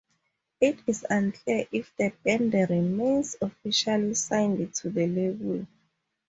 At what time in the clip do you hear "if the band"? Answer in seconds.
1.71-2.55